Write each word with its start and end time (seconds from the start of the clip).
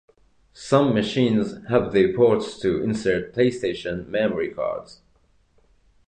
Some 0.53 0.95
machines 0.95 1.63
have 1.69 1.93
the 1.93 2.11
ports 2.15 2.57
to 2.61 2.81
insert 2.81 3.35
PlayStation 3.35 4.07
memory 4.07 4.51
cards. 4.51 5.03